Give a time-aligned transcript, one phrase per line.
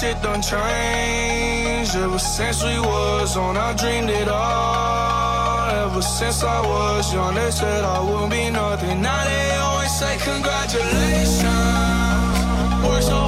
[0.00, 3.56] shit done changed ever since we was on.
[3.56, 5.70] I dreamed it all.
[5.86, 9.02] Ever since I was young, they said I would be nothing.
[9.02, 11.42] Now they always say congratulations.
[12.84, 13.27] We're so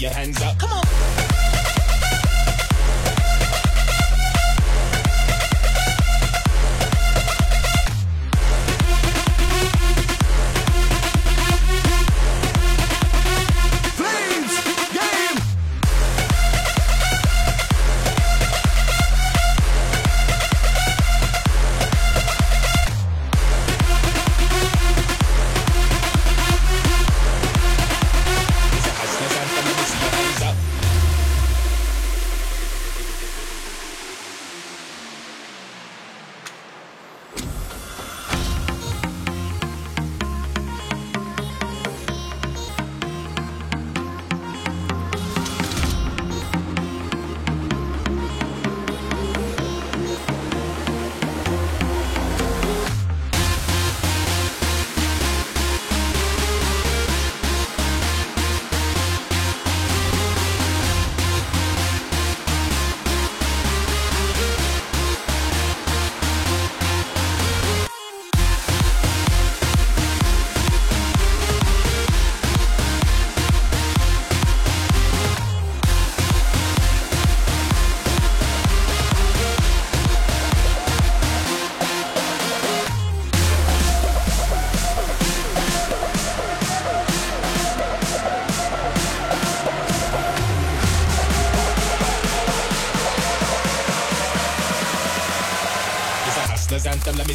[0.00, 0.47] your hands up.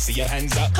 [0.04, 0.73] See your hands up.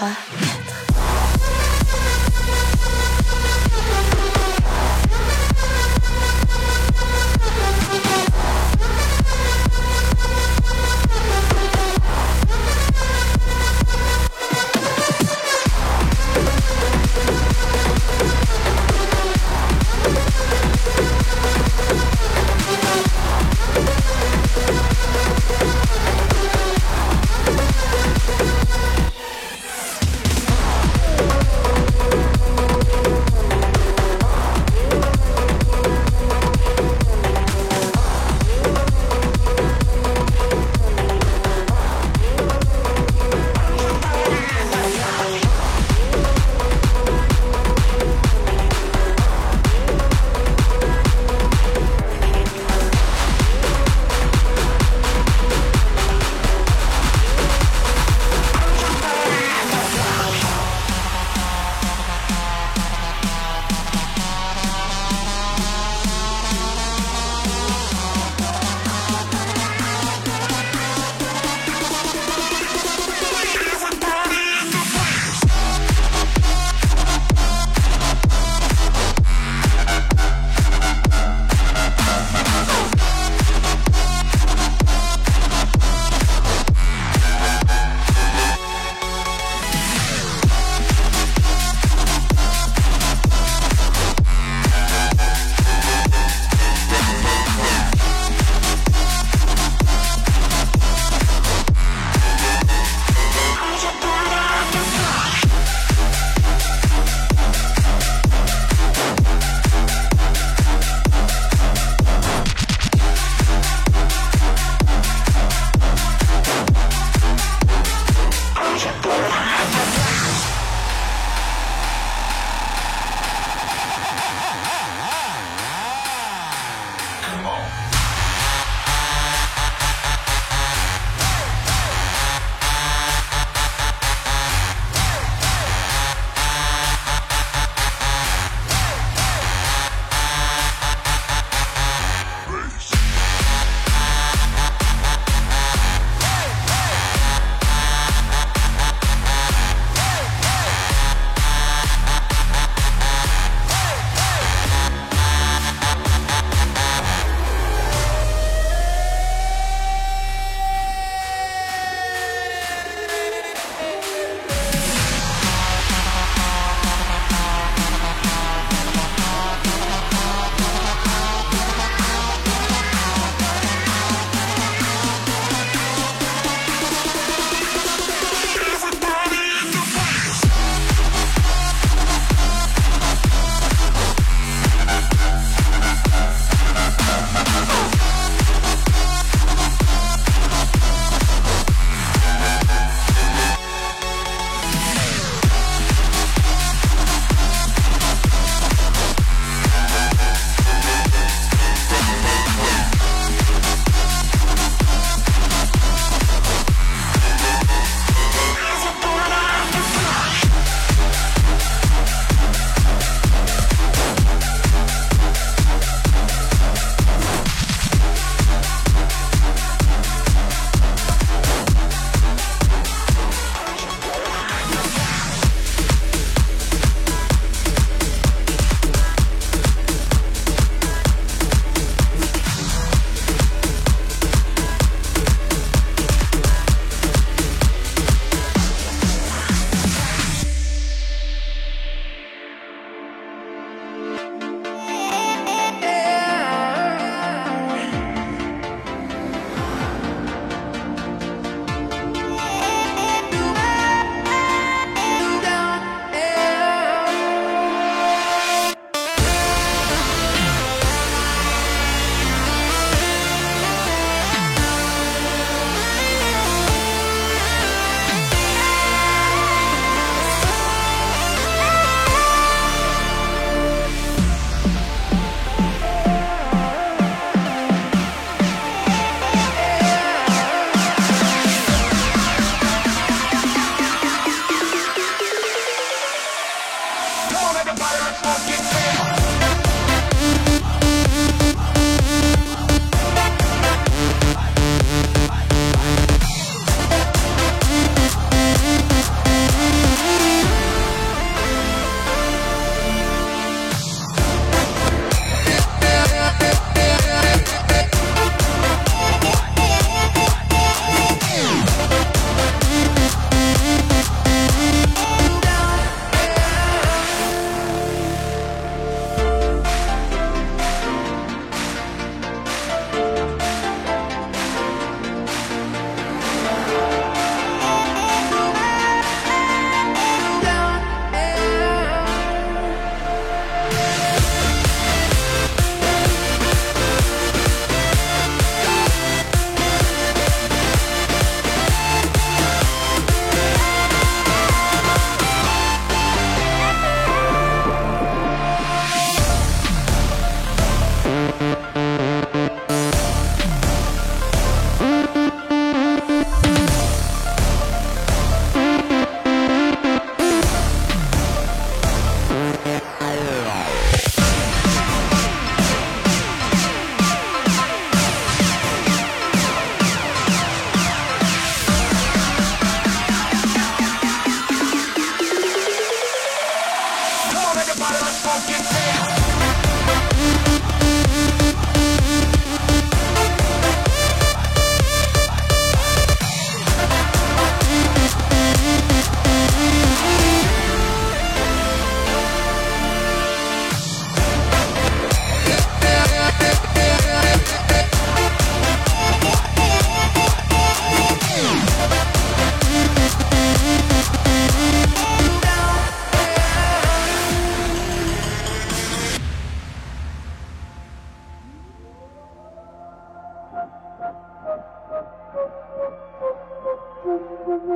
[0.00, 0.16] 啊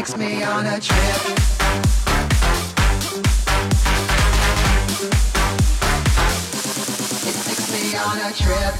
[0.00, 1.20] takes me on a trip.
[7.28, 8.74] It takes me on a trip.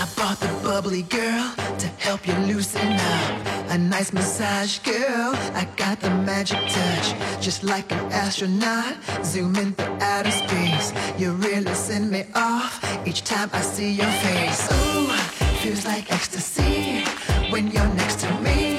[0.00, 3.46] I bought the bubbly girl to help you loosen up.
[3.68, 5.34] A nice massage girl.
[5.52, 7.14] I got the magic touch.
[7.42, 8.96] Just like an astronaut.
[9.22, 10.94] Zoom into outer space.
[11.18, 14.72] You really send me off each time I see your face.
[14.72, 15.12] Ooh,
[15.60, 17.04] feels like ecstasy
[17.50, 18.73] when you're next to me.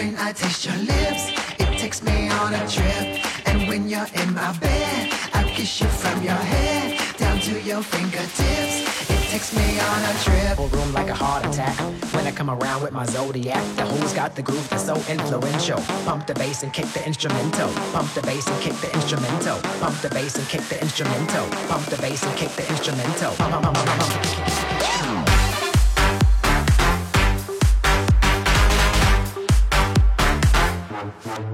[0.00, 1.28] When I taste your lips,
[1.58, 3.20] it takes me on a trip.
[3.46, 7.82] And when you're in my bed, I kiss you from your head down to your
[7.82, 9.10] fingertips.
[9.10, 10.56] It takes me on a trip.
[10.56, 11.76] Whole room like a heart attack.
[12.14, 15.80] When I come around with my zodiac, the who's got the groove that's so influential.
[16.06, 17.68] Pump the bass and kick the instrumental.
[17.92, 19.58] Pump the bass and kick the instrumental.
[19.80, 21.46] Pump the bass and kick the instrumental.
[21.68, 23.34] Pump the bass and kick the instrumental.
[23.34, 25.19] Pump, pump, pump, pump, pump.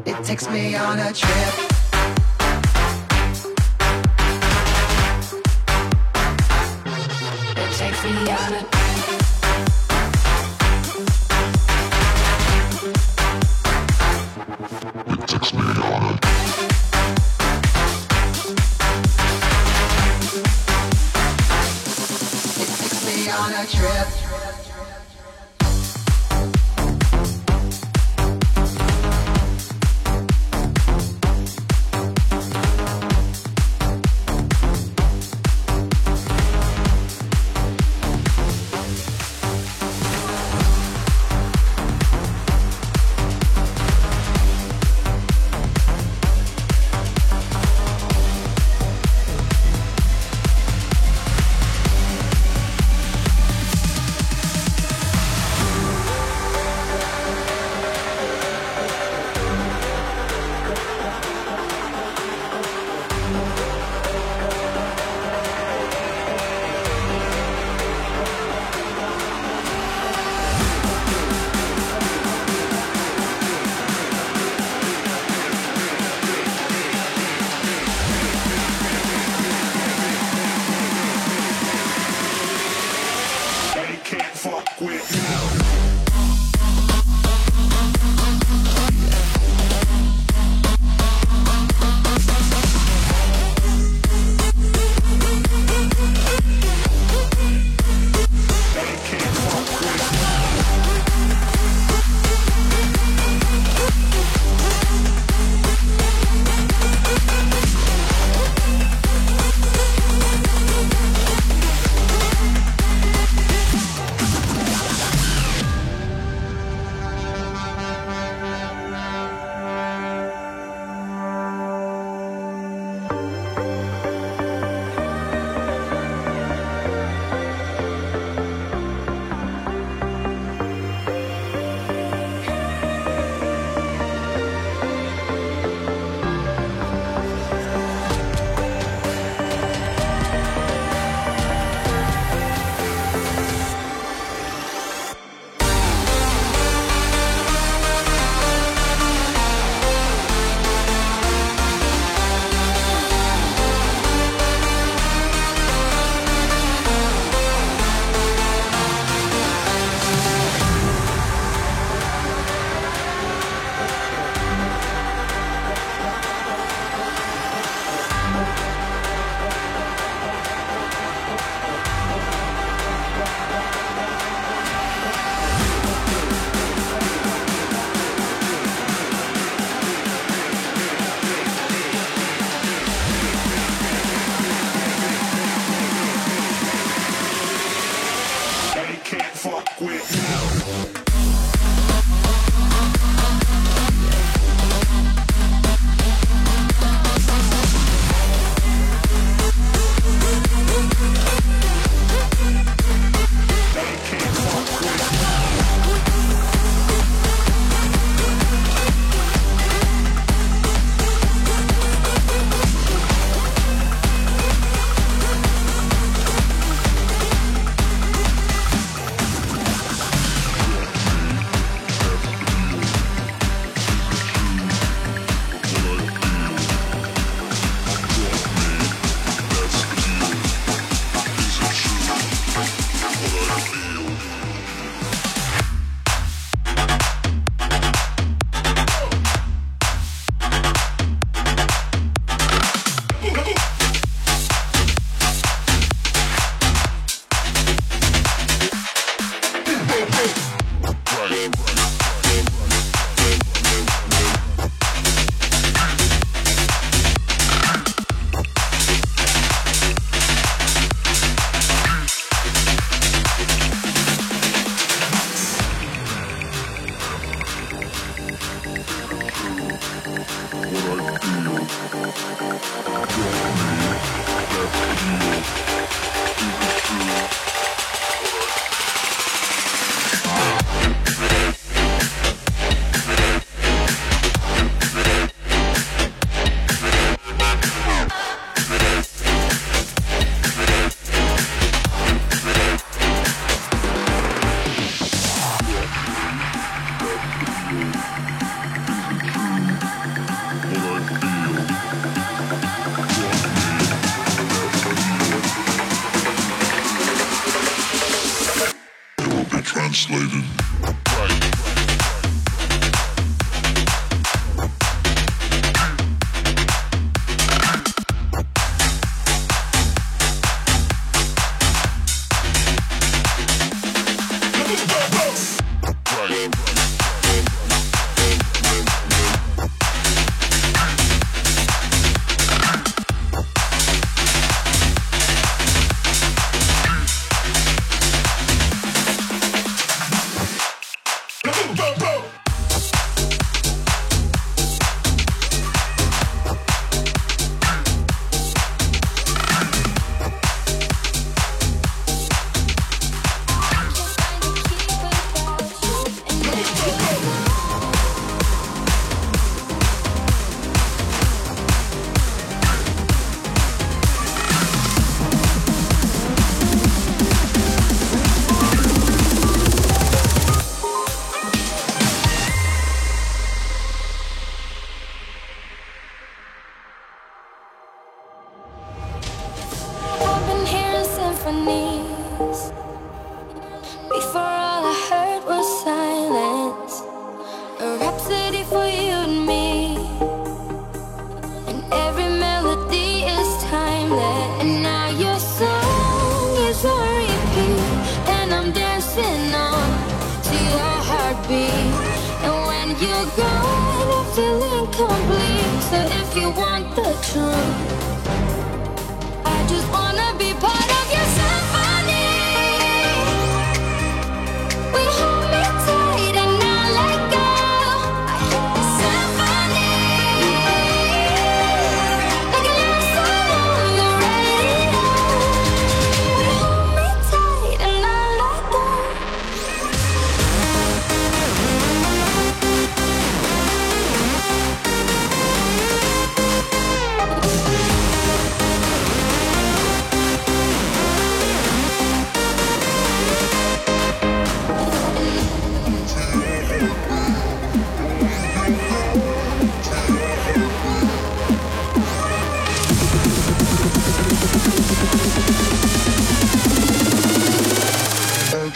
[0.05, 1.55] It takes me on a trip.
[7.57, 8.67] It takes me on a
[15.09, 15.53] It takes
[23.05, 24.26] me on a trip.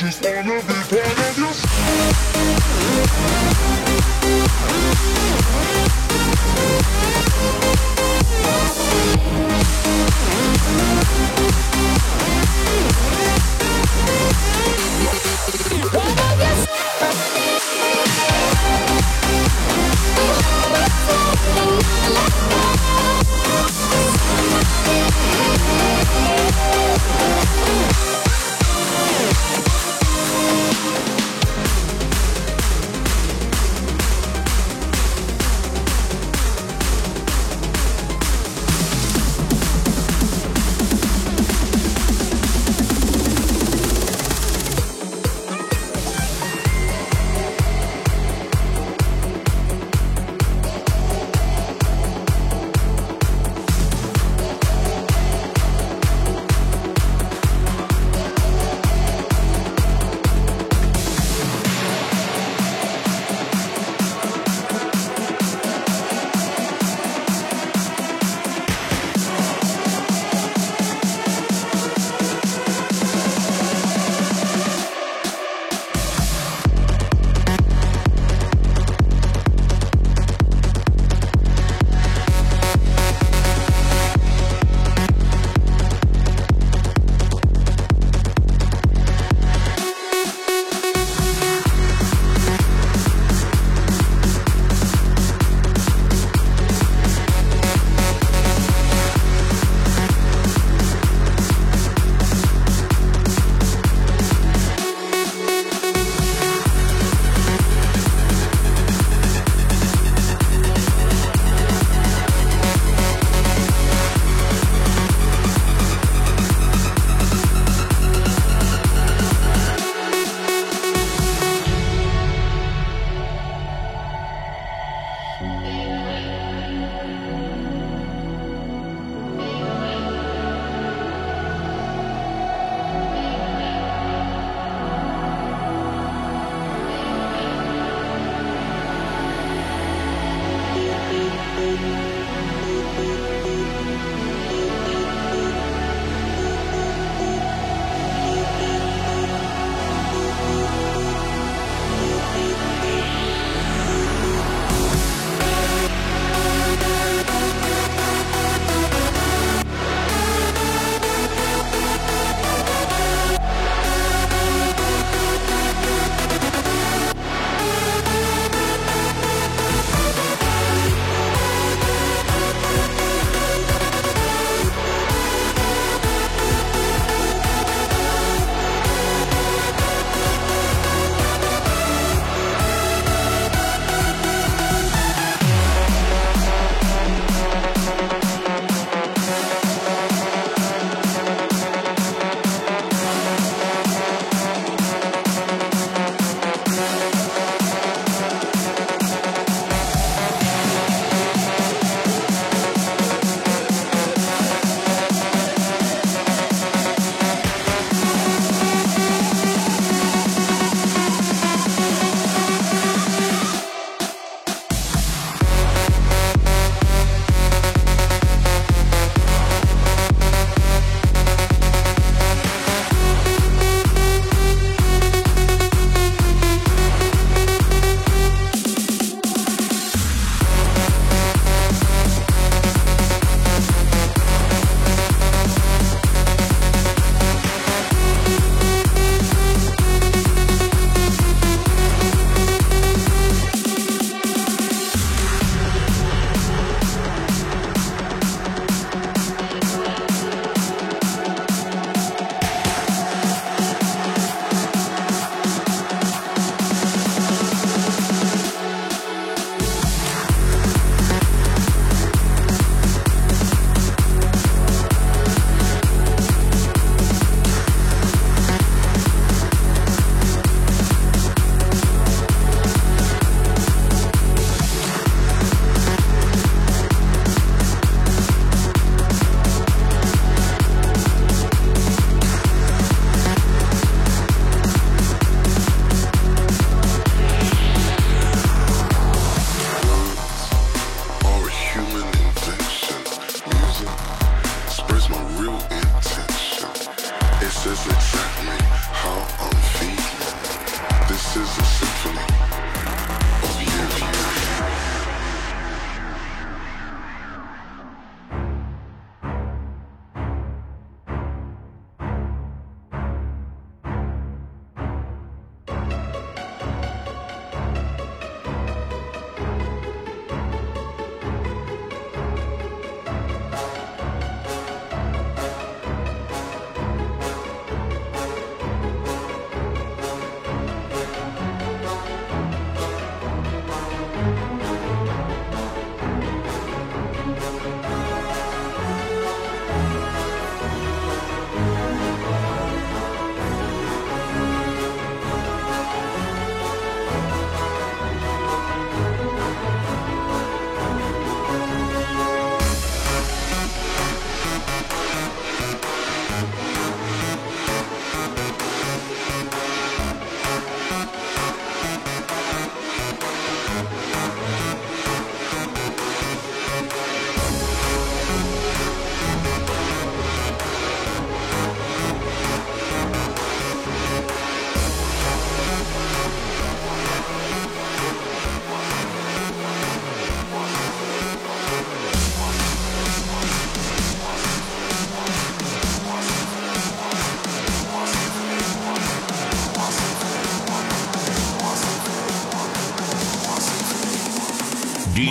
[0.01, 2.81] just wanna be part of your show.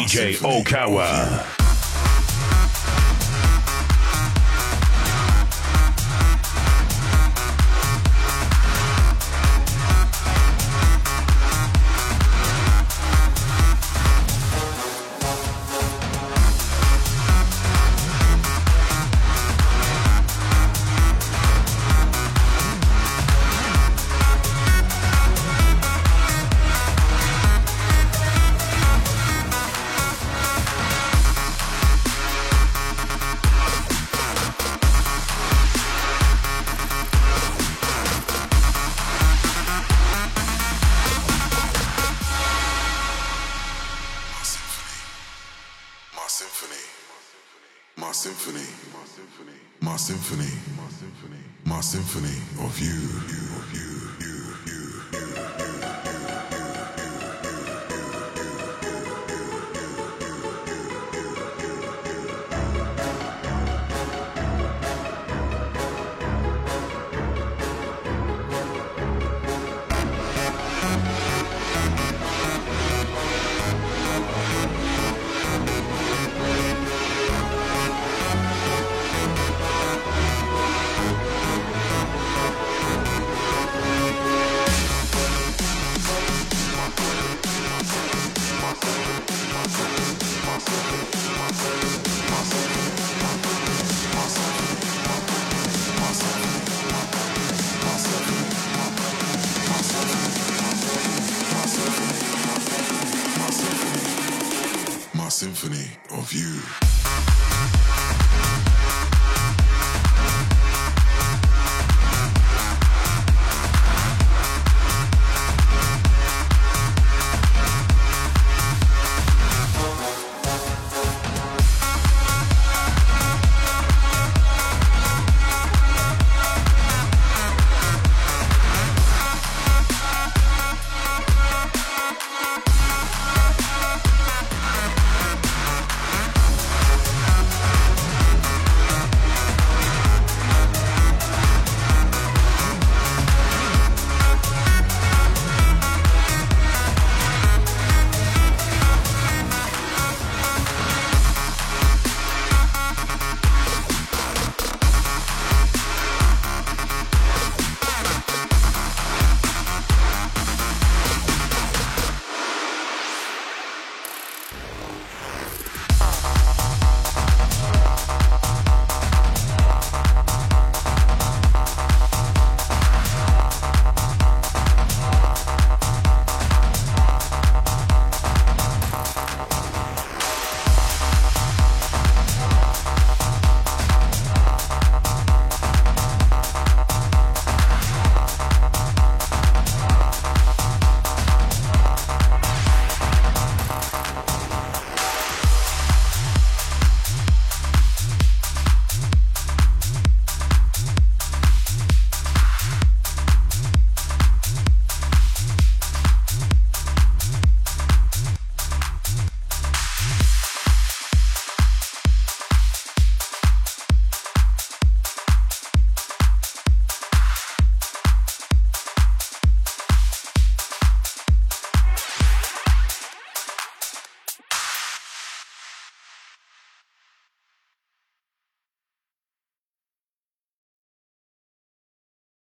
[0.10, 1.46] DJ Okawa.